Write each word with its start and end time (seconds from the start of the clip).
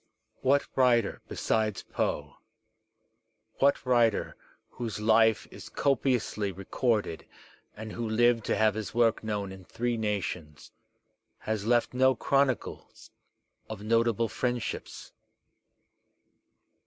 What 0.41 0.65
writer 0.75 1.21
besides 1.27 1.83
Poe, 1.83 2.37
what 3.59 3.85
writer 3.85 4.35
whose 4.67 4.99
life 4.99 5.47
is 5.51 5.69
copi 5.69 6.15
ously 6.15 6.51
recorded 6.51 7.27
and 7.77 7.91
who 7.91 8.09
lived 8.09 8.43
to 8.45 8.55
have 8.55 8.73
his 8.73 8.95
work 8.95 9.23
known 9.23 9.51
in 9.51 9.63
three 9.63 9.97
nations, 9.97 10.71
has 11.41 11.67
left 11.67 11.93
no 11.93 12.15
chronicles 12.15 13.11
of 13.69 13.83
notable 13.83 14.27
friendships? 14.27 15.13